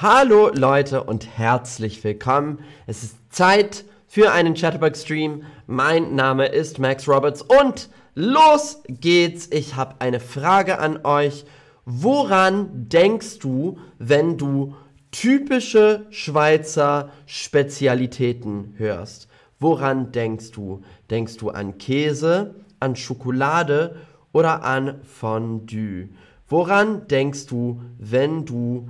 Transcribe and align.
Hallo 0.00 0.52
Leute 0.54 1.02
und 1.02 1.26
herzlich 1.36 2.04
willkommen. 2.04 2.60
Es 2.86 3.02
ist 3.02 3.16
Zeit 3.30 3.84
für 4.06 4.30
einen 4.30 4.54
Chatterbox-Stream. 4.54 5.42
Mein 5.66 6.14
Name 6.14 6.46
ist 6.46 6.78
Max 6.78 7.08
Roberts 7.08 7.42
und 7.42 7.90
los 8.14 8.80
geht's. 8.86 9.48
Ich 9.50 9.74
habe 9.74 9.96
eine 9.98 10.20
Frage 10.20 10.78
an 10.78 11.04
euch. 11.04 11.44
Woran 11.84 12.88
denkst 12.88 13.40
du, 13.40 13.80
wenn 13.98 14.38
du 14.38 14.76
typische 15.10 16.06
Schweizer 16.10 17.10
Spezialitäten 17.26 18.74
hörst? 18.76 19.26
Woran 19.58 20.12
denkst 20.12 20.52
du? 20.52 20.82
Denkst 21.10 21.38
du 21.38 21.50
an 21.50 21.76
Käse, 21.76 22.54
an 22.78 22.94
Schokolade 22.94 23.96
oder 24.30 24.62
an 24.62 25.00
Fondue? 25.02 26.10
Woran 26.48 27.08
denkst 27.08 27.46
du, 27.46 27.82
wenn 27.98 28.44
du 28.44 28.88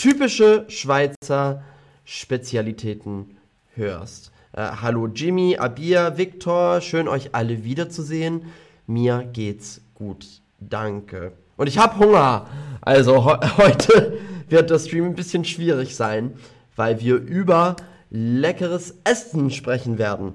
typische 0.00 0.64
Schweizer 0.68 1.62
Spezialitäten 2.06 3.36
hörst? 3.74 4.32
Äh, 4.54 4.62
hallo 4.80 5.06
Jimmy, 5.08 5.58
Abir, 5.58 6.16
Victor, 6.16 6.80
schön 6.80 7.06
euch 7.06 7.34
alle 7.34 7.64
wiederzusehen. 7.64 8.46
Mir 8.86 9.28
geht's 9.30 9.82
gut. 9.94 10.26
Danke. 10.58 11.32
Und 11.58 11.66
ich 11.66 11.76
habe 11.76 11.98
Hunger. 11.98 12.46
Also 12.80 13.26
he 13.26 13.46
heute 13.58 14.16
wird 14.48 14.70
das 14.70 14.86
Stream 14.86 15.04
ein 15.04 15.14
bisschen 15.14 15.44
schwierig 15.44 15.94
sein, 15.94 16.32
weil 16.76 17.00
wir 17.00 17.16
über 17.16 17.76
leckeres 18.08 18.94
Essen 19.04 19.50
sprechen 19.50 19.98
werden. 19.98 20.32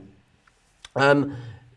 Ähm, 0.95 1.31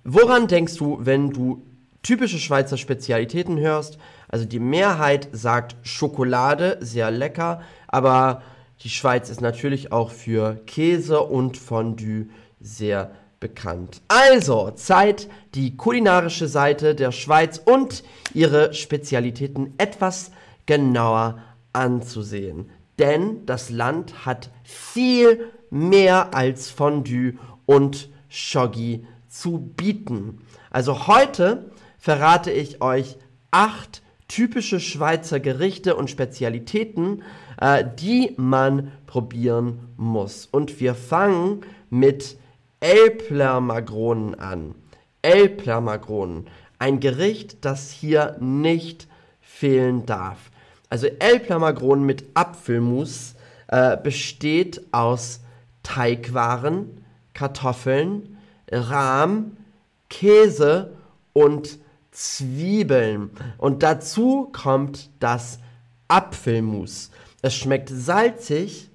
woran 0.05 0.47
denkst 0.47 0.77
du, 0.77 0.99
wenn 1.01 1.31
du 1.31 1.63
typische 2.03 2.39
Schweizer 2.39 2.77
Spezialitäten 2.77 3.59
hörst? 3.59 3.99
Also 4.29 4.45
die 4.45 4.61
Mehrheit 4.61 5.29
sagt 5.33 5.77
Schokolade, 5.83 6.79
sehr 6.81 7.11
lecker, 7.11 7.63
aber 7.87 8.43
die 8.83 8.91
Schweiz 8.91 9.31
ist 9.31 9.41
natürlich 9.41 9.91
auch 9.91 10.11
für 10.11 10.57
Käse 10.67 11.21
und 11.21 11.57
Fondue 11.57 12.29
sehr 12.61 13.11
bekannt. 13.41 14.03
Also, 14.09 14.71
Zeit, 14.73 15.29
die 15.55 15.77
kulinarische 15.77 16.49
Seite 16.49 16.95
der 16.95 17.13
Schweiz 17.13 17.61
und 17.65 18.05
ihre 18.35 18.75
Spezialitäten 18.75 19.75
etwas 19.79 20.31
genauer 20.67 21.39
anzusehen. 21.73 22.71
Denn 22.99 23.47
das 23.47 23.71
Land 23.71 24.27
hat 24.27 24.51
viel 24.65 25.53
mehr 25.71 26.35
als 26.35 26.71
Fondue 26.71 27.35
und 27.67 28.09
Shoggi 28.29 29.07
zu 29.29 29.59
bieten. 29.77 30.41
Also 30.71 31.07
heute 31.07 31.71
verrate 31.99 32.51
ich 32.51 32.83
euch 32.83 33.19
acht 33.51 34.03
typische 34.29 34.79
Schweizer 34.79 35.41
Gerichte 35.41 35.97
und 35.97 36.11
Spezialitäten, 36.11 37.23
äh, 37.61 37.85
die 37.99 38.35
man 38.37 38.93
probieren 39.07 39.89
muss. 39.97 40.47
Und 40.47 40.81
wir 40.81 40.95
fangen 40.95 41.63
mit 41.91 42.37
Elplermagronen 42.81 44.39
an. 44.39 44.75
Elplermagronen, 45.23 46.47
ein 46.79 47.01
Gericht, 47.01 47.65
das 47.65 47.91
hier 47.91 48.37
nicht 48.39 49.09
fehlen 49.41 50.07
darf. 50.07 50.51
Also 50.91 51.07
Elplermagronen 51.07 52.07
mit 52.07 52.25
Apfelmus 52.35 53.35
äh, 53.67 53.97
besteht 53.97 54.83
aus 54.93 55.41
Teigwaren, 55.83 57.03
Kartoffeln, 57.35 58.39
Rahm, 58.71 59.57
Käse 60.09 60.93
und 61.33 61.79
Zwiebeln. 62.19 63.31
Und 63.59 63.85
dazu 63.85 64.49
kommt 64.53 65.09
das 65.21 65.61
Apfelmus. 66.09 67.13
Es 67.43 67.55
schmeckt 67.55 67.91
salzig, 67.91 68.91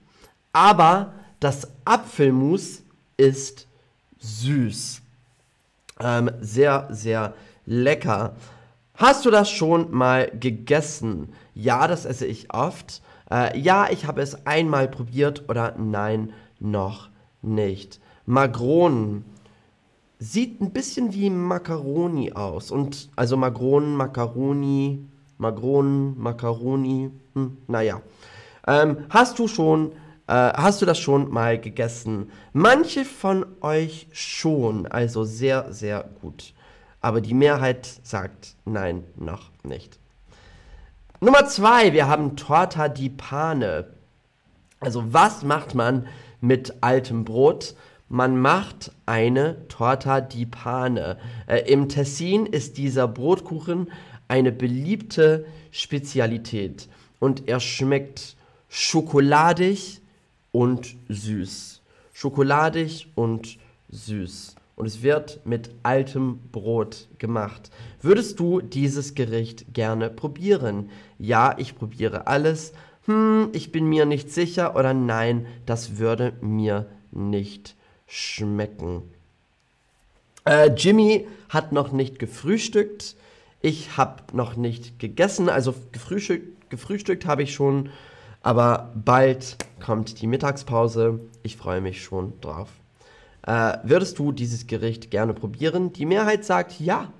aber 0.51 1.13
das 1.39 1.69
Apfelmus 1.85 2.81
ist 3.15 3.65
süß. 4.19 5.01
Ähm, 6.01 6.31
sehr, 6.41 6.89
sehr 6.91 7.33
lecker. 7.65 8.35
Hast 8.95 9.23
du 9.23 9.31
das 9.31 9.49
schon 9.49 9.91
mal 9.91 10.29
gegessen? 10.37 11.33
Ja, 11.55 11.87
das 11.87 12.03
esse 12.03 12.25
ich 12.25 12.53
oft. 12.53 13.01
Äh, 13.31 13.57
ja, 13.57 13.89
ich 13.89 14.05
habe 14.05 14.21
es 14.21 14.45
einmal 14.45 14.89
probiert 14.89 15.45
oder 15.47 15.75
nein, 15.77 16.33
noch 16.59 17.07
nicht. 17.41 18.01
Magronen 18.25 19.23
sieht 20.23 20.61
ein 20.61 20.71
bisschen 20.71 21.13
wie 21.13 21.29
Macaroni 21.29 22.31
aus. 22.31 22.71
Und 22.71 23.09
also 23.15 23.35
Magronen, 23.35 23.95
Macaroni, 23.95 25.05
Magronen, 25.37 26.17
Macaroni, 26.17 27.11
hm, 27.33 27.57
naja. 27.67 28.01
Ähm, 28.65 29.05
hast 29.09 29.37
du 29.39 29.49
schon, 29.49 29.91
äh, 30.27 30.33
hast 30.33 30.81
du 30.81 30.85
das 30.85 30.97
schon 30.97 31.29
mal 31.29 31.59
gegessen? 31.59 32.31
Manche 32.53 33.03
von 33.03 33.45
euch 33.59 34.07
schon, 34.13 34.87
also 34.87 35.25
sehr, 35.25 35.73
sehr 35.73 36.09
gut. 36.21 36.53
Aber 37.01 37.19
die 37.19 37.33
Mehrheit 37.33 37.85
sagt 38.03 38.55
nein, 38.63 39.03
noch 39.17 39.51
nicht. 39.63 39.99
Nummer 41.19 41.45
zwei, 41.47 41.91
wir 41.91 42.07
haben 42.07 42.37
Torta 42.37 42.87
di 42.87 43.09
Pane. 43.09 43.87
Also 44.79 45.03
was 45.11 45.43
macht 45.43 45.75
man 45.75 46.07
mit 46.39 46.75
altem 46.79 47.25
Brot? 47.25 47.75
Man 48.13 48.39
macht 48.39 48.91
eine 49.07 49.67
Torta 49.69 50.21
di 50.21 50.45
Pane. 50.45 51.17
Äh, 51.47 51.61
Im 51.71 51.89
Tessin 51.89 52.45
ist 52.45 52.77
dieser 52.77 53.07
Brotkuchen 53.07 53.91
eine 54.27 54.51
beliebte 54.51 55.47
Spezialität 55.71 56.89
und 57.19 57.47
er 57.49 57.59
schmeckt 57.59 58.35
schokoladig 58.69 59.99
und 60.51 60.95
süß. 61.09 61.81
Schokoladig 62.13 63.07
und 63.15 63.57
süß. 63.89 64.57
Und 64.75 64.85
es 64.85 65.01
wird 65.01 65.43
mit 65.47 65.71
altem 65.81 66.37
Brot 66.51 67.07
gemacht. 67.17 67.71
Würdest 67.99 68.39
du 68.39 68.61
dieses 68.61 69.15
Gericht 69.15 69.73
gerne 69.73 70.11
probieren? 70.11 70.91
Ja, 71.17 71.55
ich 71.57 71.75
probiere 71.75 72.27
alles. 72.27 72.73
Hm, 73.07 73.49
ich 73.53 73.71
bin 73.71 73.87
mir 73.87 74.05
nicht 74.05 74.29
sicher 74.29 74.75
oder 74.75 74.93
nein, 74.93 75.47
das 75.65 75.97
würde 75.97 76.33
mir 76.41 76.85
nicht 77.11 77.75
schmecken. 78.13 79.01
Äh, 80.45 80.69
Jimmy 80.75 81.27
hat 81.49 81.71
noch 81.71 81.91
nicht 81.91 82.19
gefrühstückt. 82.19 83.15
Ich 83.59 83.97
habe 83.97 84.21
noch 84.33 84.55
nicht 84.55 84.99
gegessen. 84.99 85.49
Also 85.49 85.73
gefrühstückt, 85.91 86.69
gefrühstückt 86.69 87.25
habe 87.25 87.41
ich 87.41 87.55
schon. 87.55 87.89
Aber 88.43 88.91
bald 88.93 89.57
kommt 89.83 90.21
die 90.21 90.27
Mittagspause. 90.27 91.21
Ich 91.41 91.57
freue 91.57 91.81
mich 91.81 92.03
schon 92.03 92.39
drauf. 92.39 92.69
Äh, 93.47 93.77
würdest 93.83 94.19
du 94.19 94.31
dieses 94.31 94.67
Gericht 94.67 95.09
gerne 95.09 95.33
probieren? 95.33 95.91
Die 95.91 96.05
Mehrheit 96.05 96.45
sagt 96.45 96.79
ja. 96.79 97.11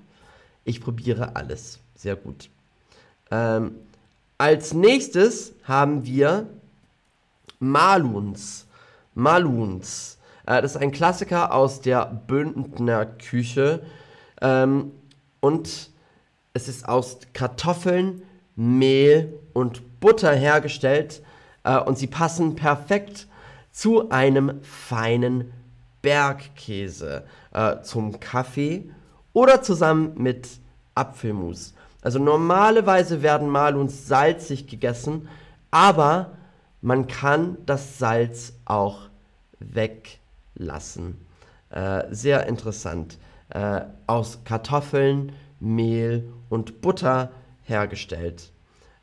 Ich 0.64 0.80
probiere 0.80 1.36
alles. 1.36 1.80
Sehr 1.96 2.16
gut. 2.16 2.50
Ähm, 3.32 3.76
als 4.38 4.74
nächstes 4.74 5.54
haben 5.64 6.06
wir 6.06 6.48
Maluns. 7.60 8.68
Maluns. 9.16 10.18
Äh, 10.46 10.62
das 10.62 10.76
ist 10.76 10.82
ein 10.82 10.92
Klassiker 10.92 11.54
aus 11.54 11.82
der 11.82 12.06
Bündner 12.06 13.06
Küche. 13.06 13.84
Ähm, 14.42 14.92
und 15.40 15.90
es 16.54 16.68
ist 16.68 16.88
aus 16.88 17.20
Kartoffeln, 17.34 18.24
Mehl 18.56 19.34
und 19.54 20.00
Butter 20.00 20.34
hergestellt. 20.34 21.22
Äh, 21.64 21.80
und 21.80 21.98
sie 21.98 22.08
passen 22.08 22.56
perfekt 22.56 23.28
zu 23.72 24.10
einem 24.10 24.62
feinen 24.62 25.52
Bergkäse, 26.02 27.24
äh, 27.52 27.82
zum 27.82 28.20
Kaffee 28.20 28.92
oder 29.32 29.62
zusammen 29.62 30.14
mit 30.16 30.48
Apfelmus. 30.96 31.74
Also 32.02 32.20
normalerweise 32.20 33.22
werden 33.22 33.48
Maluns 33.48 34.08
salzig 34.08 34.68
gegessen, 34.68 35.30
aber 35.72 36.34
man 36.82 37.08
kann 37.08 37.58
das 37.66 37.98
Salz 37.98 38.54
auch 38.66 39.08
wegnehmen 39.60 40.23
lassen. 40.56 41.26
Äh, 41.70 42.04
sehr 42.12 42.48
interessant. 42.48 43.18
Äh, 43.50 43.82
aus 44.08 44.40
Kartoffeln, 44.44 45.34
Mehl 45.60 46.32
und 46.50 46.82
Butter 46.82 47.32
hergestellt. 47.64 48.52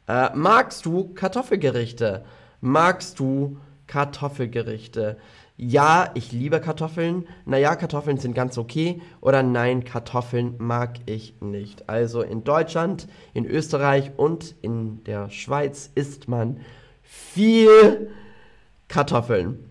Äh, 0.06 0.30
magst 0.34 0.86
du 0.86 1.14
Kartoffelgerichte? 1.14 2.24
Magst 2.60 3.18
du 3.18 3.58
Kartoffelgerichte? 3.86 5.16
Ja, 5.56 6.10
ich 6.14 6.32
liebe 6.32 6.60
Kartoffeln. 6.60 7.26
Naja, 7.44 7.76
Kartoffeln 7.76 8.16
sind 8.16 8.34
ganz 8.34 8.56
okay. 8.56 9.02
Oder 9.20 9.42
nein, 9.42 9.84
Kartoffeln 9.84 10.54
mag 10.58 11.00
ich 11.06 11.40
nicht. 11.40 11.88
Also 11.88 12.22
in 12.22 12.44
Deutschland, 12.44 13.08
in 13.34 13.44
Österreich 13.44 14.12
und 14.16 14.54
in 14.62 15.04
der 15.04 15.28
Schweiz 15.30 15.90
isst 15.94 16.28
man 16.28 16.60
viel 17.02 18.10
Kartoffeln. 18.88 19.69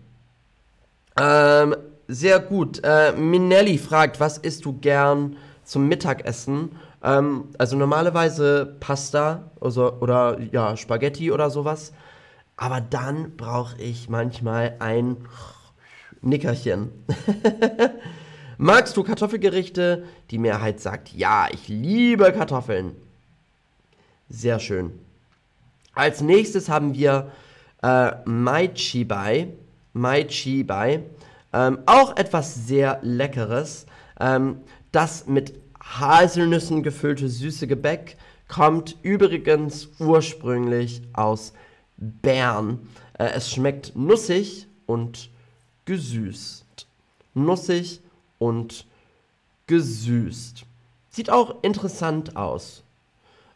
Ähm, 1.20 1.76
sehr 2.08 2.40
gut. 2.40 2.80
Äh, 2.82 3.12
Minelli 3.12 3.76
fragt, 3.78 4.20
was 4.20 4.38
isst 4.38 4.64
du 4.64 4.72
gern 4.72 5.36
zum 5.64 5.86
Mittagessen? 5.86 6.70
Ähm, 7.02 7.48
also 7.58 7.76
normalerweise 7.76 8.76
Pasta 8.80 9.50
also, 9.60 9.92
oder 10.00 10.38
ja, 10.52 10.76
Spaghetti 10.76 11.30
oder 11.30 11.50
sowas. 11.50 11.92
aber 12.56 12.80
dann 12.80 13.36
brauche 13.36 13.80
ich 13.80 14.08
manchmal 14.08 14.76
ein 14.80 15.16
Nickerchen. 16.20 16.90
Magst 18.58 18.96
du 18.96 19.02
Kartoffelgerichte? 19.02 20.04
Die 20.30 20.38
Mehrheit 20.38 20.80
sagt 20.80 21.12
ja, 21.14 21.48
ich 21.50 21.68
liebe 21.68 22.30
Kartoffeln. 22.32 22.94
Sehr 24.28 24.58
schön. 24.58 24.92
Als 25.94 26.20
nächstes 26.20 26.68
haben 26.68 26.94
wir 26.94 27.30
äh, 27.82 28.12
Mai 28.26 28.68
Chibai. 28.68 29.48
Mai 29.92 30.24
Chibai. 30.24 31.04
Ähm, 31.52 31.78
auch 31.86 32.16
etwas 32.16 32.66
sehr 32.66 33.00
Leckeres. 33.02 33.86
Ähm, 34.18 34.60
das 34.92 35.26
mit 35.26 35.54
Haselnüssen 35.80 36.82
gefüllte 36.82 37.28
süße 37.28 37.66
Gebäck 37.66 38.16
kommt 38.48 38.96
übrigens 39.02 39.88
ursprünglich 39.98 41.02
aus 41.12 41.52
Bern. 41.96 42.80
Äh, 43.18 43.30
es 43.34 43.50
schmeckt 43.50 43.96
nussig 43.96 44.66
und 44.86 45.30
gesüßt. 45.84 46.86
Nussig 47.34 48.00
und 48.38 48.86
gesüßt. 49.66 50.64
Sieht 51.10 51.30
auch 51.30 51.62
interessant 51.62 52.36
aus. 52.36 52.82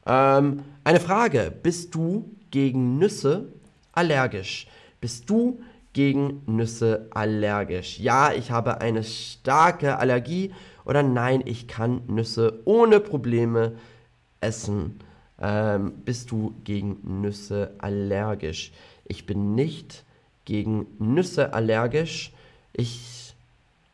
Ähm, 0.06 0.64
eine 0.84 1.00
Frage. 1.00 1.52
Bist 1.62 1.94
du 1.94 2.30
gegen 2.50 2.98
Nüsse 2.98 3.48
allergisch? 3.92 4.66
Bist 5.00 5.28
du 5.28 5.60
gegen 5.94 6.42
Nüsse 6.44 7.06
allergisch? 7.10 7.98
Ja, 7.98 8.32
ich 8.32 8.50
habe 8.50 8.82
eine 8.82 9.02
starke 9.02 9.98
Allergie 9.98 10.52
oder 10.84 11.02
nein, 11.02 11.42
ich 11.46 11.66
kann 11.66 12.02
Nüsse 12.06 12.60
ohne 12.66 13.00
Probleme 13.00 13.72
essen. 14.40 15.00
Ähm, 15.40 15.94
bist 16.04 16.30
du 16.30 16.54
gegen 16.64 17.20
Nüsse 17.22 17.72
allergisch? 17.78 18.72
Ich 19.06 19.24
bin 19.24 19.54
nicht 19.54 20.04
gegen 20.44 20.86
Nüsse 20.98 21.54
allergisch. 21.54 22.32
Ich 22.72 23.34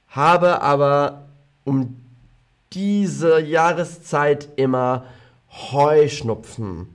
habe 0.09 0.61
aber 0.63 1.29
um 1.65 1.97
diese 2.73 3.41
Jahreszeit 3.41 4.49
immer 4.57 5.05
Heuschnupfen. 5.51 6.89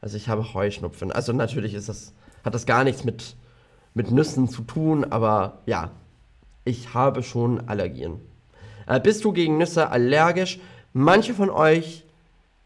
Also 0.00 0.16
ich 0.16 0.28
habe 0.28 0.54
Heuschnupfen. 0.54 1.12
Also 1.12 1.32
natürlich 1.32 1.74
ist 1.74 1.88
das, 1.88 2.12
hat 2.44 2.54
das 2.54 2.66
gar 2.66 2.84
nichts 2.84 3.04
mit, 3.04 3.36
mit 3.94 4.10
Nüssen 4.10 4.48
zu 4.48 4.62
tun, 4.62 5.04
aber 5.04 5.58
ja, 5.66 5.90
ich 6.64 6.94
habe 6.94 7.22
schon 7.22 7.68
Allergien. 7.68 8.20
Äh, 8.86 9.00
bist 9.00 9.24
du 9.24 9.32
gegen 9.32 9.58
Nüsse 9.58 9.90
allergisch? 9.90 10.58
Manche 10.92 11.34
von 11.34 11.50
euch 11.50 12.04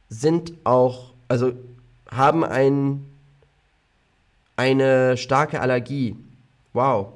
sind 0.08 0.52
auch, 0.64 1.12
also 1.28 1.52
haben 2.10 2.44
ein, 2.44 3.04
eine 4.56 5.16
starke 5.16 5.60
Allergie. 5.60 6.16
Wow. 6.72 7.08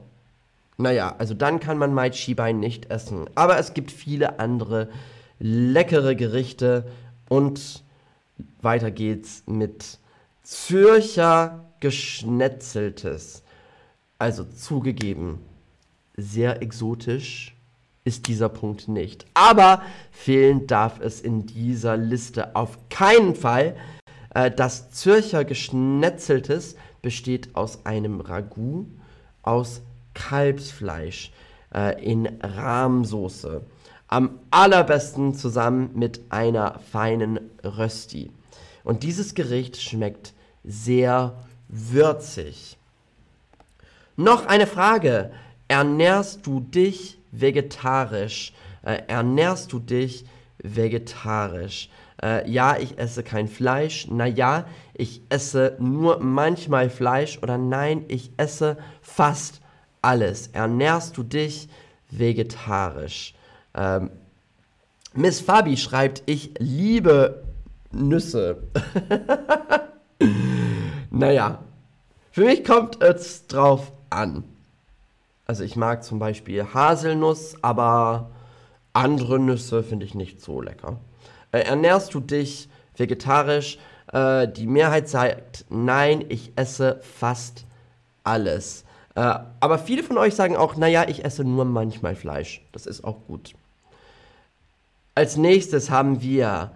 Naja, 0.79 1.15
also 1.19 1.35
dann 1.35 1.61
kann 1.61 1.79
man 1.79 1.95
Mai 1.95 2.11
Chibai 2.11 2.53
nicht 2.53 2.91
essen. 2.91 3.29
Aber 3.35 3.59
es 3.59 3.75
gibt 3.75 3.91
viele 3.91 4.39
andere 4.39 4.89
leckere 5.39 6.17
Gerichte 6.17 6.87
und 7.29 7.83
weiter 8.61 8.91
geht's 8.91 9.43
mit 9.47 9.99
Zürcher 10.43 11.65
Geschnetzeltes. 11.81 13.43
Also 14.19 14.45
zugegeben, 14.45 15.41
sehr 16.17 16.63
exotisch 16.63 17.55
ist 18.05 18.29
dieser 18.29 18.49
Punkt 18.49 18.89
nicht. 18.89 19.27
Aber 19.35 19.83
fehlen 20.11 20.67
darf 20.67 21.01
es 21.01 21.21
in 21.21 21.45
dieser 21.47 21.97
Liste 21.97 22.55
auf 22.55 22.79
keinen 22.89 23.35
Fall. 23.35 23.77
Äh, 24.33 24.51
das 24.51 24.91
Zürcher 24.93 25.45
Geschnetzeltes 25.45 26.77
besteht 27.03 27.55
aus 27.55 27.85
einem 27.85 28.21
Ragout 28.21 28.87
aus 29.43 29.83
Kalbsfleisch 30.15 31.33
äh, 31.75 32.03
in 32.03 32.27
Rahmsoße. 32.43 33.63
Am 34.09 34.39
allerbesten 34.51 35.35
zusammen 35.35 35.91
mit 35.95 36.21
einer 36.31 36.79
feinen 36.93 37.41
Rösti. 37.63 38.31
Und 38.85 39.03
dieses 39.03 39.35
Gericht 39.35 39.83
schmeckt 39.83 40.33
sehr 40.63 41.35
würzig. 41.69 42.76
Noch 44.17 44.47
eine 44.47 44.67
Frage. 44.67 45.31
Ernährst 45.69 46.47
du 46.47 46.61
dich 46.61 47.19
vegetarisch? 47.33 48.55
Äh, 48.83 49.03
ernährst 49.09 49.73
du 49.73 49.79
dich 49.79 50.25
vegetarisch? 50.59 51.91
Äh, 52.23 52.51
ja, 52.51 52.79
ich 52.79 52.99
esse 52.99 53.23
kein 53.23 53.47
Fleisch. 53.47 54.09
Naja, 54.09 54.65
ich 54.95 55.21
esse 55.29 55.77
nur 55.79 56.21
manchmal 56.21 56.89
Fleisch. 56.89 57.39
Oder 57.43 57.59
nein, 57.59 58.07
ich 58.09 58.31
esse 58.39 58.79
fast 59.03 59.61
alles. 60.01 60.49
Ernährst 60.49 61.19
du 61.19 61.23
dich 61.23 61.69
vegetarisch? 62.11 63.35
Ähm, 63.75 64.11
Miss 65.13 65.41
Fabi 65.41 65.77
schreibt, 65.77 66.23
ich 66.25 66.55
liebe 66.59 67.43
Nüsse. 67.93 68.63
naja, 71.11 71.59
für 72.31 72.45
mich 72.45 72.65
kommt 72.65 73.03
es 73.03 73.47
drauf 73.47 73.93
an. 74.11 74.45
Also 75.47 75.63
ich 75.63 75.77
mag 75.77 76.03
zum 76.03 76.19
Beispiel 76.19 76.65
Haselnuss, 76.75 77.57
aber 77.63 78.31
andere 78.93 79.39
Nüsse 79.39 79.83
finde 79.83 80.07
ich 80.07 80.15
nicht 80.15 80.41
so 80.41 80.61
lecker. 80.61 80.99
Äh, 81.53 81.61
ernährst 81.61 82.15
du 82.15 82.21
dich 82.21 82.69
vegetarisch? 82.97 83.79
Äh, 84.13 84.49
die 84.49 84.67
Mehrheit 84.67 85.09
sagt 85.09 85.65
nein, 85.69 86.25
ich 86.29 86.53
esse 86.57 87.01
fast 87.03 87.65
alles. 88.25 88.85
Äh, 89.15 89.39
aber 89.61 89.79
viele 89.79 90.03
von 90.03 90.19
euch 90.19 90.35
sagen 90.35 90.57
auch, 90.57 90.77
naja, 90.77 91.07
ich 91.09 91.25
esse 91.25 91.45
nur 91.45 91.65
manchmal 91.65 92.17
Fleisch. 92.17 92.63
Das 92.73 92.87
ist 92.87 93.05
auch 93.05 93.19
gut. 93.27 93.55
Als 95.15 95.37
nächstes 95.37 95.91
haben 95.91 96.21
wir 96.21 96.73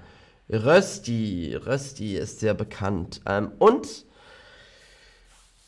Rösti. 0.48 1.54
Rösti 1.54 2.16
ist 2.16 2.40
sehr 2.40 2.54
bekannt. 2.54 3.20
Ähm, 3.26 3.52
und 3.58 4.04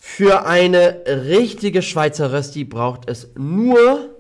für 0.05 0.47
eine 0.47 1.05
richtige 1.07 1.81
Schweizer 1.81 2.33
Rösti 2.33 2.65
braucht 2.65 3.09
es 3.09 3.31
nur 3.39 4.11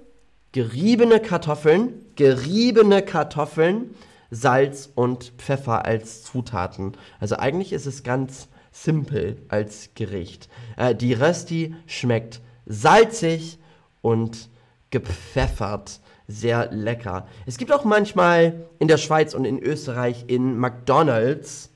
geriebene 0.53 1.19
Kartoffeln, 1.19 2.07
geriebene 2.15 3.03
Kartoffeln, 3.03 3.95
Salz 4.31 4.91
und 4.95 5.33
Pfeffer 5.39 5.85
als 5.85 6.23
Zutaten. 6.23 6.93
Also 7.19 7.37
eigentlich 7.37 7.73
ist 7.73 7.87
es 7.87 8.05
ganz 8.05 8.49
simpel 8.71 9.43
als 9.49 9.91
Gericht. 9.95 10.49
Äh, 10.77 10.95
die 10.95 11.15
Rösti 11.15 11.75
schmeckt 11.87 12.41
salzig 12.65 13.59
und 14.03 14.49
gepfeffert. 14.91 16.01
Sehr 16.29 16.71
lecker. 16.71 17.27
Es 17.45 17.59
gibt 17.59 17.73
auch 17.73 17.85
manchmal 17.85 18.67
in 18.79 18.87
der 18.87 18.99
Schweiz 18.99 19.35
und 19.35 19.45
in 19.45 19.59
Österreich 19.59 20.25
in 20.29 20.57
McDonald's 20.57 21.71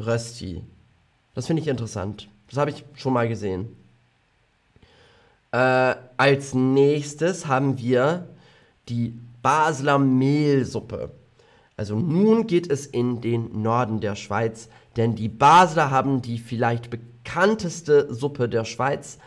Rösti. 0.00 0.64
Das 1.34 1.46
finde 1.46 1.60
ich 1.60 1.68
interessant. 1.68 2.28
Das 2.54 2.60
habe 2.60 2.70
ich 2.70 2.84
schon 2.94 3.12
mal 3.12 3.26
gesehen. 3.26 3.74
Äh, 5.50 5.96
als 6.16 6.54
nächstes 6.54 7.48
haben 7.48 7.78
wir 7.78 8.28
die 8.88 9.18
Basler 9.42 9.98
Mehlsuppe. 9.98 11.10
Also 11.76 11.98
nun 11.98 12.46
geht 12.46 12.70
es 12.70 12.86
in 12.86 13.20
den 13.20 13.60
Norden 13.60 13.98
der 13.98 14.14
Schweiz, 14.14 14.68
denn 14.96 15.16
die 15.16 15.28
Basler 15.28 15.90
haben 15.90 16.22
die 16.22 16.38
vielleicht 16.38 16.90
bekannteste 16.90 18.14
Suppe 18.14 18.48
der 18.48 18.64
Schweiz. 18.64 19.18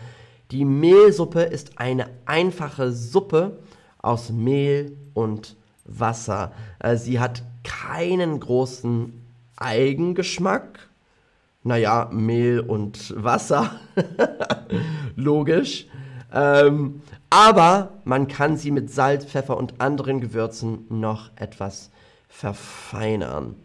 Die 0.51 0.63
Mehlsuppe 0.63 1.41
ist 1.41 1.79
eine 1.79 2.07
einfache 2.25 2.93
Suppe 2.93 3.59
aus 3.97 4.29
Mehl 4.31 4.95
und 5.13 5.57
Wasser. 5.83 6.53
Äh, 6.79 6.95
sie 6.95 7.19
hat 7.19 7.43
keinen 7.65 8.39
großen 8.39 9.21
Eigengeschmack 9.57 10.86
naja, 11.67 12.09
Mehl 12.11 12.61
und 12.61 13.13
Wasser. 13.21 13.71
Logisch. 15.15 15.87
Ähm, 16.33 17.01
aber 17.29 17.91
man 18.05 18.27
kann 18.27 18.55
sie 18.57 18.71
mit 18.71 18.89
Salz, 18.89 19.25
Pfeffer 19.25 19.57
und 19.57 19.81
anderen 19.81 20.21
Gewürzen 20.21 20.85
noch 20.89 21.29
etwas 21.35 21.89
verfeinern. 22.29 23.55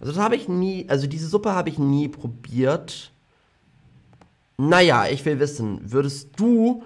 Also 0.00 0.14
das 0.14 0.22
habe 0.22 0.36
ich 0.36 0.48
nie, 0.48 0.86
also 0.88 1.06
diese 1.06 1.28
Suppe 1.28 1.52
habe 1.52 1.68
ich 1.68 1.78
nie 1.78 2.08
probiert. 2.08 3.12
Naja, 4.56 5.06
ich 5.06 5.24
will 5.24 5.38
wissen, 5.38 5.80
würdest 5.82 6.30
du 6.36 6.82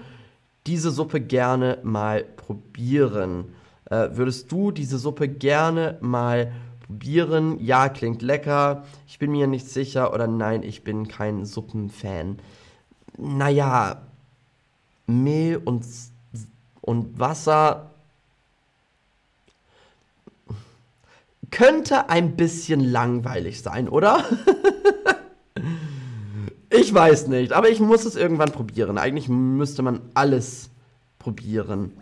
diese 0.67 0.91
Suppe 0.91 1.21
gerne 1.21 1.79
mal 1.83 2.25
probieren? 2.25 3.45
Äh, 3.89 4.09
würdest 4.13 4.51
du 4.51 4.73
diese 4.73 4.99
Suppe 4.99 5.29
gerne 5.29 5.99
mal 6.01 6.53
probieren? 6.87 7.59
Ja, 7.61 7.89
klingt 7.89 8.23
lecker. 8.23 8.85
Ich 9.07 9.19
bin 9.19 9.33
mir 9.33 9.47
nicht 9.47 9.69
sicher. 9.69 10.13
Oder 10.13 10.27
nein, 10.27 10.63
ich 10.63 10.85
bin 10.85 11.09
kein 11.09 11.45
Suppenfan. 11.45 12.39
Naja, 13.19 14.03
Mehl 15.07 15.57
und, 15.65 15.85
und 16.81 17.19
Wasser 17.19 17.91
könnte 21.51 22.11
ein 22.11 22.37
bisschen 22.37 22.81
langweilig 22.81 23.63
sein, 23.63 23.89
oder? 23.89 24.25
ich 25.57 25.63
Ich 26.87 26.95
weiß 26.95 27.29
nicht, 27.29 27.53
aber 27.53 27.69
ich 27.71 27.81
muss 27.81 28.05
es 28.05 28.17
irgendwann 28.17 28.53
probieren. 28.53 28.99
Eigentlich 28.99 29.29
müsste 29.29 29.83
man 29.83 30.01
alles 30.15 30.71
probieren. 31.19 31.93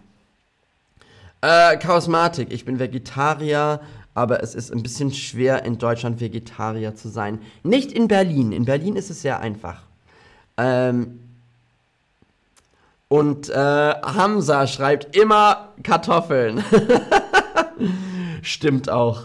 Äh, 1.41 1.77
Chaosmatik, 1.77 2.53
ich 2.53 2.65
bin 2.65 2.79
Vegetarier, 2.79 3.81
aber 4.15 4.43
es 4.43 4.55
ist 4.55 4.73
ein 4.73 4.83
bisschen 4.83 5.13
schwer 5.13 5.65
in 5.65 5.79
Deutschland 5.79 6.21
Vegetarier 6.21 6.95
zu 6.95 7.09
sein. 7.09 7.41
Nicht 7.63 7.93
in 7.93 8.09
Berlin. 8.09 8.53
In 8.53 8.65
Berlin 8.65 8.97
ist 8.97 9.11
es 9.11 9.23
sehr 9.23 9.41
einfach. 9.41 9.83
Ähm, 10.57 11.21
und 13.09 13.49
äh, 13.49 13.55
Hamza 13.55 14.67
schreibt 14.67 15.17
immer 15.17 15.73
Kartoffeln. 15.83 16.65
Stimmt 18.43 18.89
auch. 18.89 19.25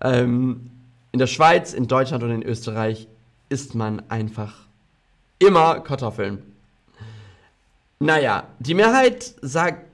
Ähm, 0.00 0.70
in 1.12 1.18
der 1.18 1.26
Schweiz, 1.26 1.72
in 1.72 1.88
Deutschland 1.88 2.22
und 2.22 2.30
in 2.30 2.42
Österreich 2.42 3.08
isst 3.48 3.74
man 3.74 4.02
einfach 4.08 4.54
immer 5.38 5.80
Kartoffeln. 5.80 6.42
Naja, 8.00 8.44
die 8.60 8.74
Mehrheit 8.74 9.34
sagt, 9.42 9.86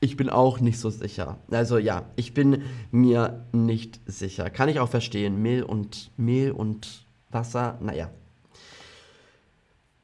ich 0.00 0.16
bin 0.16 0.30
auch 0.30 0.60
nicht 0.60 0.78
so 0.78 0.90
sicher. 0.90 1.38
Also 1.50 1.78
ja, 1.78 2.04
ich 2.16 2.34
bin 2.34 2.62
mir 2.90 3.44
nicht 3.52 4.00
sicher. 4.06 4.48
Kann 4.50 4.68
ich 4.68 4.78
auch 4.80 4.88
verstehen. 4.88 5.42
Mehl 5.42 5.62
und 5.62 6.10
Mehl 6.16 6.52
und 6.52 7.04
Wasser, 7.30 7.78
naja. 7.80 8.10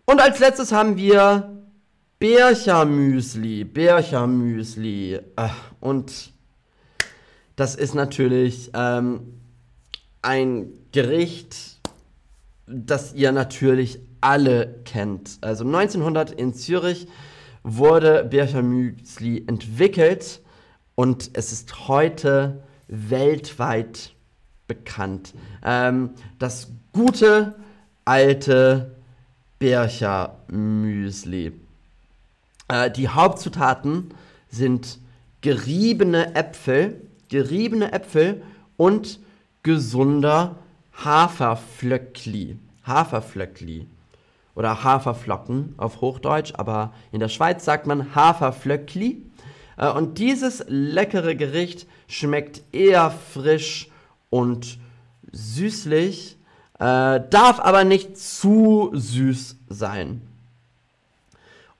Und 0.05 0.21
als 0.21 0.39
letztes 0.39 0.73
haben 0.73 0.97
wir 0.97 1.63
Birchermüsli. 2.19 3.65
Birchermüsli. 3.65 5.15
Äh, 5.15 5.49
und 5.81 6.33
das 7.57 7.77
ist 7.77 7.95
natürlich 7.95 8.71
ähm, 8.75 9.41
ein 10.23 10.73
Gericht, 10.93 11.79
das 12.67 13.15
ihr 13.15 13.33
natürlich 13.33 14.01
alle 14.21 14.81
kennt. 14.85 15.39
Also 15.41 15.65
1900 15.65 16.33
in 16.33 16.55
Zürich 16.55 17.07
wurde 17.65 18.25
Birchermüsli 18.25 19.45
entwickelt 19.49 20.41
und 20.95 21.31
es 21.33 21.51
ist 21.51 21.89
heute 21.89 22.63
weltweit 22.87 24.15
bekannt. 24.69 25.35
Ähm, 25.65 26.11
das 26.39 26.71
gute 26.93 27.57
alte 28.05 28.95
Birchermüsli. 29.59 31.53
Äh, 32.69 32.91
die 32.91 33.09
Hauptzutaten 33.09 34.11
sind 34.51 34.99
geriebene 35.41 36.35
Äpfel, 36.35 37.01
geriebene 37.29 37.93
Äpfel 37.93 38.43
und 38.77 39.19
gesunder 39.63 40.57
Haferflöckli. 40.93 42.59
Haferflöckli. 42.87 43.87
Oder 44.55 44.85
Haferflocken 44.85 45.75
auf 45.79 46.01
Hochdeutsch, 46.01 46.53
aber 46.57 46.93
in 47.11 47.21
der 47.21 47.29
Schweiz 47.29 47.65
sagt 47.65 47.87
man 47.87 48.15
Haferflöckli. 48.15 49.23
Äh, 49.77 49.91
und 49.91 50.19
dieses 50.19 50.65
leckere 50.69 51.35
Gericht 51.35 51.87
schmeckt 52.07 52.63
eher 52.73 53.11
frisch 53.11 53.89
und 54.31 54.79
süßlich, 55.33 56.37
äh, 56.79 57.21
darf 57.31 57.61
aber 57.61 57.85
nicht 57.85 58.17
zu 58.17 58.91
süß 58.95 59.57
sein. 59.69 60.23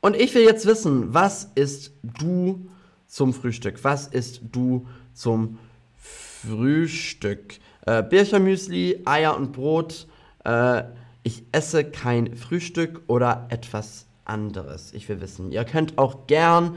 Und 0.01 0.17
ich 0.17 0.35
will 0.35 0.43
jetzt 0.43 0.67
wissen, 0.67 1.15
was 1.15 1.51
isst 1.55 1.93
du 2.03 2.69
zum 3.07 3.33
Frühstück? 3.33 3.83
Was 3.85 4.07
isst 4.09 4.41
du 4.53 4.87
zum 5.15 5.59
Frühstück? 5.97 7.59
Äh, 7.87 8.03
Birchermüsli, 8.03 9.03
Eier 9.05 9.37
und 9.37 9.53
Brot. 9.53 10.07
Äh, 10.45 10.83
ich 11.25 11.43
esse 11.53 11.85
kein 11.85 12.37
Frühstück 12.37 13.03
oder 13.09 13.47
etwas 13.49 14.07
anderes. 14.25 14.93
Ich 14.93 15.09
will 15.09 15.21
wissen. 15.21 15.51
Ihr 15.51 15.65
könnt 15.65 15.99
auch 15.99 16.27
gern 16.27 16.77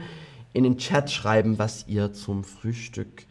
in 0.52 0.64
den 0.64 0.78
Chat 0.78 1.10
schreiben, 1.10 1.58
was 1.58 1.86
ihr 1.86 2.12
zum 2.12 2.42
Frühstück 2.42 3.26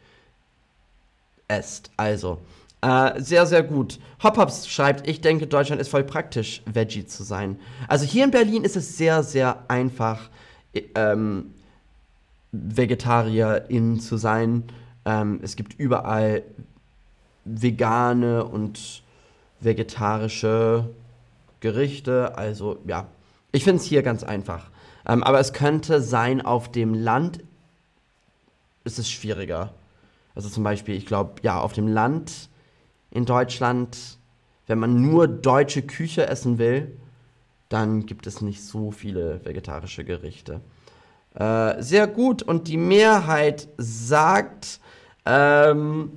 esst. 1.47 1.91
Also, 1.97 2.39
äh, 2.81 3.19
sehr, 3.19 3.45
sehr 3.47 3.63
gut. 3.63 3.99
Hophops 4.21 4.67
schreibt, 4.69 5.07
ich 5.07 5.19
denke, 5.19 5.47
Deutschland 5.47 5.81
ist 5.81 5.89
voll 5.89 6.03
praktisch, 6.03 6.61
Veggie 6.65 7.05
zu 7.05 7.23
sein. 7.23 7.59
Also 7.87 8.05
hier 8.05 8.23
in 8.23 8.31
Berlin 8.31 8.63
ist 8.63 8.75
es 8.75 8.97
sehr, 8.97 9.23
sehr 9.23 9.63
einfach, 9.67 10.29
ähm, 10.95 11.53
Vegetarierin 12.51 13.99
zu 13.99 14.17
sein. 14.17 14.63
Ähm, 15.05 15.39
es 15.41 15.55
gibt 15.55 15.79
überall 15.79 16.43
vegane 17.45 18.45
und 18.45 19.01
vegetarische 19.59 20.87
Gerichte. 21.59 22.37
Also 22.37 22.79
ja, 22.85 23.07
ich 23.51 23.63
finde 23.63 23.81
es 23.81 23.87
hier 23.87 24.03
ganz 24.03 24.23
einfach. 24.23 24.69
Ähm, 25.07 25.23
aber 25.23 25.39
es 25.39 25.53
könnte 25.53 26.01
sein, 26.01 26.41
auf 26.41 26.71
dem 26.71 26.93
Land 26.93 27.39
ist 28.83 28.99
es 28.99 29.09
schwieriger. 29.09 29.73
Also 30.35 30.49
zum 30.49 30.63
Beispiel, 30.63 30.95
ich 30.95 31.05
glaube, 31.05 31.41
ja, 31.41 31.59
auf 31.59 31.73
dem 31.73 31.87
Land 31.87 32.49
in 33.11 33.25
Deutschland, 33.25 33.97
wenn 34.67 34.79
man 34.79 35.01
nur 35.01 35.27
deutsche 35.27 35.81
Küche 35.81 36.27
essen 36.27 36.57
will, 36.57 36.97
dann 37.69 38.05
gibt 38.05 38.27
es 38.27 38.41
nicht 38.41 38.63
so 38.63 38.91
viele 38.91 39.43
vegetarische 39.43 40.03
Gerichte. 40.03 40.61
Äh, 41.35 41.81
sehr 41.81 42.07
gut. 42.07 42.43
Und 42.43 42.67
die 42.67 42.77
Mehrheit 42.77 43.67
sagt 43.77 44.79
ähm, 45.25 46.11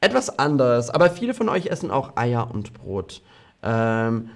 etwas 0.00 0.38
anderes. 0.38 0.90
Aber 0.90 1.10
viele 1.10 1.34
von 1.34 1.48
euch 1.48 1.66
essen 1.66 1.90
auch 1.90 2.16
Eier 2.16 2.50
und 2.52 2.74
Brot. 2.74 3.22
Ähm, 3.62 4.30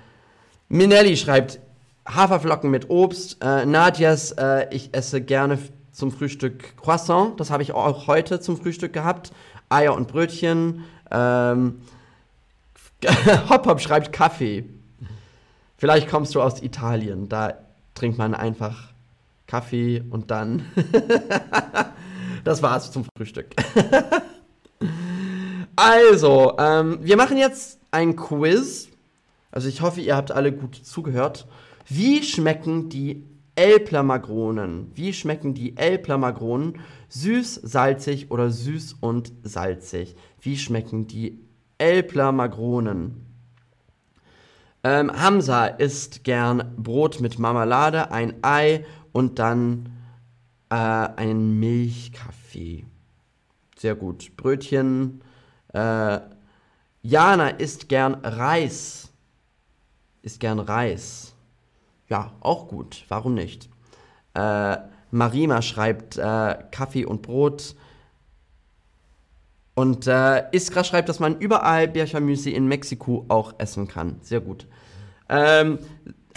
Minelli 0.73 1.19
schreibt 1.19 1.61
Haferflocken 2.09 2.71
mit 2.71 2.89
Obst. 2.89 3.37
Äh, 3.43 3.67
Nadjas, 3.67 4.33
äh, 4.33 4.75
ich 4.75 4.95
esse 4.95 5.21
gerne 5.21 5.59
zum 5.93 6.11
Frühstück 6.11 6.79
Croissant. 6.79 7.39
Das 7.39 7.51
habe 7.51 7.63
ich 7.63 7.75
auch 7.75 8.07
heute 8.07 8.41
zum 8.41 8.57
Frühstück 8.57 8.95
gehabt. 8.95 9.33
Eier 9.69 9.95
und 9.95 10.09
Brötchen. 10.09 10.85
Ähm, 11.11 11.83
Hop 13.51 13.67
Hop 13.67 13.83
schreibt 13.83 14.15
Kaffee. 14.15 14.65
Vielleicht 15.77 16.09
kommst 16.09 16.35
du 16.35 16.41
aus 16.41 16.63
Italien. 16.63 17.29
Da 17.29 17.59
trinkt 17.95 18.17
man 18.17 18.35
einfach 18.35 18.93
Kaffee 19.47 20.03
und 20.09 20.31
dann. 20.31 20.65
das 22.45 22.63
war's 22.63 22.91
zum 22.91 23.05
Frühstück. 23.15 23.49
also, 25.77 26.57
ähm, 26.59 26.99
wir 27.03 27.19
machen 27.19 27.37
jetzt 27.37 27.79
ein 27.91 28.17
Quiz. 28.17 28.89
Also 29.53 29.69
ich 29.69 29.83
hoffe, 29.83 30.01
ihr 30.01 30.17
habt 30.17 30.33
alle 30.33 30.51
gut 30.53 30.75
zugehört. 30.75 31.47
Wie 31.87 32.25
schmecken 32.25 32.89
die 32.89 33.25
Elbler 33.55 34.03
Magronen? 34.03 34.91
Wie 34.95 35.13
schmecken 35.13 35.55
die 35.55 35.77
Elbler 35.77 36.19
Magronen? 36.19 36.81
Süß, 37.11 37.57
salzig 37.63 38.31
oder 38.31 38.51
süß 38.51 38.97
und 39.01 39.33
salzig? 39.43 40.17
Wie 40.41 40.57
schmecken 40.57 41.07
die 41.07 41.39
Elbler 41.79 42.33
Magronen? 42.33 43.27
Ähm, 44.85 45.13
Hamza 45.13 45.67
isst 45.67 46.25
gern 46.25 46.75
Brot 46.77 47.21
mit 47.21 47.39
Marmelade, 47.39 48.11
ein 48.11 48.35
Ei 48.43 48.85
und 49.13 49.39
dann 49.39 49.91
äh, 50.71 50.75
einen 50.75 51.61
Milchkaffee. 51.61 52.87
Sehr 53.77 53.95
gut. 53.95 54.37
Brötchen. 54.37 55.21
Äh, 55.75 56.21
Jana 57.03 57.49
isst 57.49 57.89
gern 57.89 58.15
Reis. 58.15 59.12
Isst 60.23 60.41
gern 60.41 60.59
Reis. 60.59 61.35
Ja, 62.09 62.33
auch 62.41 62.69
gut. 62.69 63.05
Warum 63.09 63.35
nicht? 63.35 63.69
Äh, 64.35 64.77
Marima 65.11 65.63
schreibt 65.63 66.17
äh, 66.17 66.57
Kaffee 66.71 67.05
und 67.05 67.23
Brot. 67.23 67.75
Und 69.75 70.07
äh, 70.07 70.45
Iskra 70.53 70.85
schreibt, 70.85 71.09
dass 71.09 71.21
man 71.21 71.39
überall 71.39 71.89
Birchermüsli 71.89 72.53
in 72.53 72.67
Mexiko 72.67 73.25
auch 73.29 73.55
essen 73.59 73.89
kann. 73.89 74.17
Sehr 74.23 74.41
gut. 74.41 74.67
Ähm, 75.29 75.79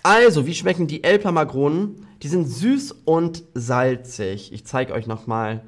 also, 0.03 0.45
wie 0.45 0.53
schmecken 0.53 0.87
die 0.87 1.03
Elper 1.03 1.31
Magronen? 1.31 2.07
Die 2.21 2.27
sind 2.27 2.45
süß 2.45 2.91
und 3.05 3.43
salzig. 3.53 4.53
Ich 4.53 4.65
zeige 4.65 4.93
euch 4.93 5.07
nochmal 5.07 5.63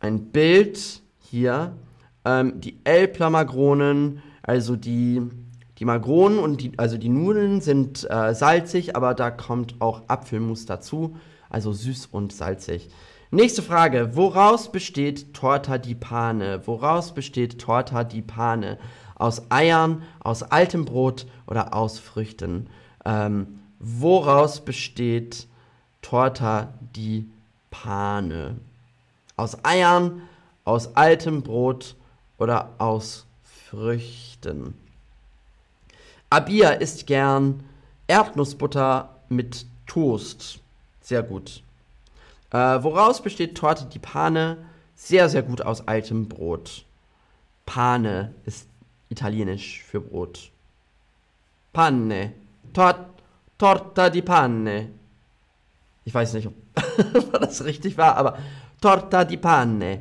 ein 0.00 0.30
Bild 0.30 1.02
hier. 1.18 1.76
Ähm, 2.24 2.60
die 2.60 2.80
Elper 2.84 3.30
Magronen, 3.30 4.22
also 4.42 4.76
die, 4.76 5.22
die 5.78 5.84
Magronen 5.84 6.38
und 6.38 6.60
die, 6.60 6.78
also 6.78 6.96
die 6.98 7.08
Nudeln 7.08 7.60
sind 7.60 8.08
äh, 8.08 8.34
salzig, 8.34 8.94
aber 8.94 9.14
da 9.14 9.30
kommt 9.30 9.80
auch 9.80 10.02
Apfelmus 10.08 10.66
dazu. 10.66 11.16
Also 11.50 11.72
süß 11.72 12.06
und 12.06 12.32
salzig. 12.32 12.90
Nächste 13.30 13.62
Frage. 13.62 14.14
Woraus 14.14 14.70
besteht 14.70 15.34
Torta 15.34 15.78
di 15.78 15.94
Pane? 15.94 16.66
Woraus 16.66 17.12
besteht 17.12 17.60
Torta 17.60 18.04
di 18.04 18.22
Pane? 18.22 18.78
Aus 19.16 19.50
Eiern, 19.50 20.02
aus 20.20 20.42
altem 20.42 20.84
Brot 20.84 21.26
oder 21.46 21.74
aus 21.74 21.98
Früchten? 21.98 22.68
Ähm, 23.04 23.60
woraus 23.80 24.64
besteht 24.64 25.48
Torta 26.02 26.74
di 26.94 27.26
Pane? 27.70 28.56
Aus 29.36 29.64
Eiern, 29.64 30.22
aus 30.64 30.94
altem 30.94 31.42
Brot 31.42 31.96
oder 32.38 32.70
aus 32.78 33.26
Früchten? 33.42 34.74
Abia 36.34 36.70
isst 36.70 37.06
gern 37.06 37.62
Erdnussbutter 38.08 39.20
mit 39.28 39.66
Toast. 39.86 40.58
Sehr 41.00 41.22
gut. 41.22 41.62
Äh, 42.50 42.82
woraus 42.82 43.22
besteht 43.22 43.56
Torte 43.56 43.84
di 43.84 44.00
Pane? 44.00 44.56
Sehr, 44.96 45.28
sehr 45.28 45.44
gut 45.44 45.62
aus 45.62 45.86
altem 45.86 46.28
Brot. 46.28 46.86
Pane 47.66 48.34
ist 48.46 48.66
italienisch 49.10 49.84
für 49.84 50.00
Brot. 50.00 50.50
Panne. 51.72 52.32
Tort, 52.72 52.98
torta 53.56 54.10
di 54.10 54.22
Panne. 54.22 54.90
Ich 56.04 56.12
weiß 56.12 56.32
nicht, 56.32 56.48
ob 57.14 57.40
das 57.42 57.64
richtig 57.64 57.96
war, 57.96 58.16
aber 58.16 58.38
Torta 58.80 59.24
di 59.24 59.36
Panne. 59.36 60.00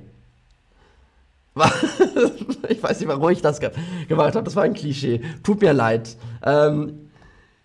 ich 2.69 2.81
weiß 2.81 2.99
nicht, 2.99 3.09
warum 3.09 3.29
ich 3.29 3.41
das 3.41 3.59
ge 3.59 3.71
gemacht 4.07 4.35
habe. 4.35 4.43
Das 4.43 4.55
war 4.55 4.63
ein 4.63 4.73
Klischee. 4.73 5.21
Tut 5.43 5.61
mir 5.61 5.73
leid. 5.73 6.17
Ähm, 6.43 7.09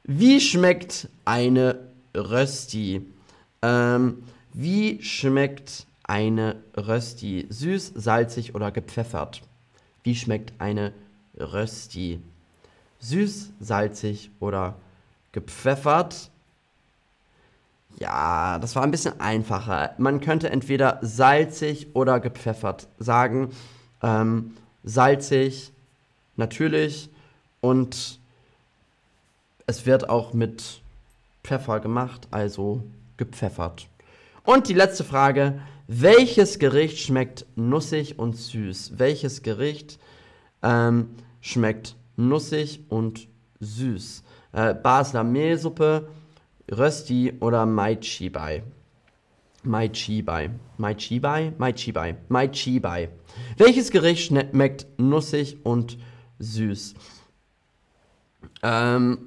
wie 0.04 0.40
schmeckt 0.40 1.08
eine 1.24 1.88
Rösti? 2.14 3.02
Ähm, 3.62 4.22
wie 4.52 5.02
schmeckt 5.02 5.86
eine 6.04 6.56
Rösti? 6.76 7.46
Süß, 7.48 7.92
salzig 7.94 8.54
oder 8.54 8.70
gepfeffert? 8.70 9.42
Wie 10.02 10.14
schmeckt 10.14 10.52
eine 10.58 10.92
Rösti? 11.38 12.20
Süß, 13.00 13.52
salzig 13.60 14.30
oder 14.40 14.74
gepfeffert? 15.32 16.30
Ja, 17.98 18.58
das 18.58 18.76
war 18.76 18.82
ein 18.82 18.90
bisschen 18.90 19.20
einfacher. 19.20 19.94
Man 19.98 20.20
könnte 20.20 20.50
entweder 20.50 20.98
salzig 21.02 21.88
oder 21.94 22.20
gepfeffert 22.20 22.86
sagen. 22.98 23.50
Ähm, 24.02 24.56
salzig, 24.84 25.72
natürlich. 26.36 27.10
Und 27.60 28.18
es 29.66 29.86
wird 29.86 30.08
auch 30.08 30.32
mit 30.32 30.80
Pfeffer 31.44 31.80
gemacht, 31.80 32.28
also 32.30 32.82
gepfeffert. 33.16 33.86
Und 34.44 34.68
die 34.68 34.74
letzte 34.74 35.04
Frage. 35.04 35.60
Welches 35.90 36.58
Gericht 36.58 36.98
schmeckt 36.98 37.46
nussig 37.56 38.18
und 38.18 38.36
süß? 38.36 38.98
Welches 38.98 39.42
Gericht 39.42 39.98
ähm, 40.62 41.08
schmeckt 41.40 41.96
nussig 42.16 42.80
und 42.90 43.26
süß? 43.60 44.22
Äh, 44.52 44.74
Basler 44.74 45.24
Mehlsuppe, 45.24 46.08
Rösti 46.70 47.32
oder 47.40 47.64
Mai 47.64 47.96
Chibai? 47.96 48.62
Mai 49.64 49.88
Chibai. 49.88 50.50
Mai 50.76 50.94
Chibai? 50.94 51.52
Mai 51.58 51.72
Chibai. 51.72 52.16
Mai 52.28 52.48
Chibai. 52.48 53.08
Welches 53.56 53.90
Gericht 53.90 54.26
schmeckt 54.26 54.86
nussig 54.98 55.58
und 55.64 55.98
süß? 56.38 56.94
Ähm, 58.62 59.18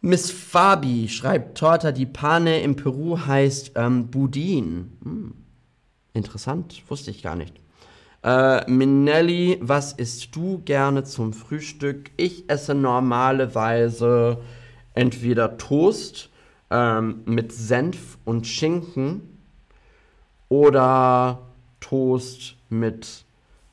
Miss 0.00 0.30
Fabi 0.30 1.08
schreibt, 1.08 1.56
Torta 1.58 1.92
di 1.92 2.06
Pane 2.06 2.60
in 2.60 2.76
Peru 2.76 3.18
heißt 3.18 3.72
ähm, 3.76 4.10
Budin. 4.10 4.92
Hm. 5.02 5.34
Interessant, 6.12 6.82
wusste 6.88 7.10
ich 7.10 7.22
gar 7.22 7.36
nicht. 7.36 7.54
Äh, 8.22 8.70
Minelli, 8.70 9.58
was 9.60 9.92
isst 9.92 10.36
du 10.36 10.60
gerne 10.64 11.04
zum 11.04 11.32
Frühstück? 11.32 12.10
Ich 12.16 12.48
esse 12.48 12.74
normalerweise 12.74 14.38
entweder 14.94 15.56
Toast 15.56 16.28
ähm, 16.72 17.22
mit 17.26 17.52
Senf 17.52 18.18
und 18.24 18.46
Schinken 18.46 19.38
oder 20.48 21.38
Toast 21.80 22.56
mit 22.70 23.24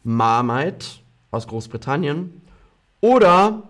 Marmite 0.03 0.85
aus 1.31 1.47
Großbritannien 1.47 2.41
oder 3.01 3.63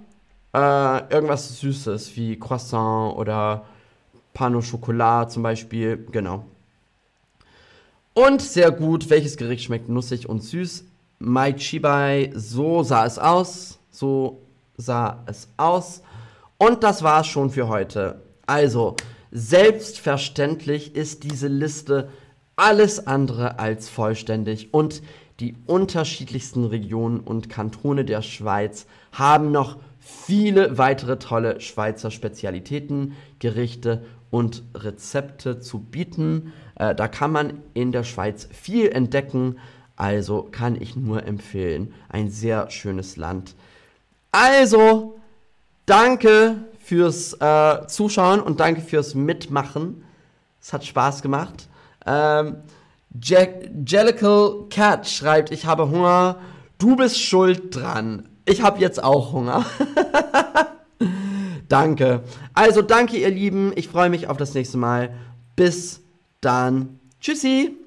äh, 0.54 1.14
irgendwas 1.14 1.60
Süßes 1.60 2.16
wie 2.16 2.40
Croissant 2.40 3.16
oder 3.16 3.66
Pain 4.34 4.56
au 4.56 4.62
Chocolat 4.62 5.32
zum 5.32 5.44
Beispiel. 5.44 6.08
Genau. 6.12 6.46
Und 8.14 8.42
sehr 8.42 8.72
gut, 8.72 9.10
welches 9.10 9.38
Gericht 9.38 9.66
schmeckt 9.66 9.90
nussig 9.90 10.28
und 10.28 10.44
süß? 10.44 10.86
Mai 11.20 11.54
Chibai, 11.54 12.32
so 12.34 12.84
sah 12.84 13.06
es 13.06 13.20
aus. 13.20 13.80
So 13.92 14.42
sah 14.78 15.24
es 15.26 15.48
aus. 15.58 16.02
Und 16.58 16.84
das 16.84 17.04
war's 17.04 17.28
schon 17.28 17.50
für 17.50 17.68
heute. 17.68 18.22
Also, 18.46 18.96
selbstverständlich 19.32 20.96
ist 20.96 21.24
diese 21.24 21.48
Liste 21.48 22.10
alles 22.56 23.08
andere 23.08 23.60
als 23.60 23.90
vollständig 23.90 24.74
und 24.74 25.02
die 25.40 25.56
unterschiedlichsten 25.66 26.66
Regionen 26.66 27.22
und 27.22 27.50
Kantone 27.50 28.04
der 28.04 28.22
Schweiz 28.22 28.86
haben 29.14 29.52
noch 29.52 29.78
viele 30.00 30.78
weitere 30.78 31.18
tolle 31.20 31.62
Schweizer 31.62 32.12
Spezialitäten, 32.12 33.16
Gerichte 33.40 34.04
und 34.30 34.64
Rezepte 34.76 35.60
zu 35.60 35.80
bieten. 35.80 36.54
Äh, 36.76 36.96
da 36.96 37.08
kann 37.08 37.32
man 37.32 37.62
in 37.74 37.92
der 37.92 38.04
Schweiz 38.04 38.50
viel 38.52 38.90
entdecken, 38.90 39.58
also 39.96 40.44
kann 40.44 40.80
ich 40.80 40.96
nur 40.96 41.26
empfehlen. 41.26 41.94
Ein 42.10 42.30
sehr 42.30 42.70
schönes 42.70 43.18
Land. 43.18 43.56
Also, 44.32 45.20
danke 45.86 46.58
fürs 46.90 47.34
äh, 47.34 47.86
Zuschauen 47.86 48.40
und 48.40 48.60
danke 48.60 48.82
fürs 48.82 49.14
Mitmachen. 49.14 50.04
Es 50.60 50.74
hat 50.74 50.84
Spaß 50.84 51.22
gemacht. 51.22 51.70
Ähm, 52.08 52.56
Jack 53.22 53.70
Jellicle 53.86 54.66
Cat 54.72 55.08
schreibt, 55.08 55.52
ich 55.52 55.68
habe 55.68 55.88
Hunger. 55.90 56.38
Du 56.80 56.96
bist 56.96 57.22
schuld 57.22 57.76
dran. 57.76 58.28
Ich 58.46 58.64
habe 58.64 58.80
jetzt 58.80 59.04
auch 59.04 59.34
Hunger. 59.34 59.68
danke. 61.68 62.24
Also 62.56 62.82
danke, 62.82 63.18
ihr 63.18 63.30
Lieben. 63.30 63.72
Ich 63.76 63.88
freue 63.88 64.10
mich 64.10 64.28
auf 64.28 64.38
das 64.38 64.56
nächste 64.56 64.80
Mal. 64.80 65.14
Bis 65.56 66.02
dann. 66.42 67.00
Tschüssi. 67.22 67.79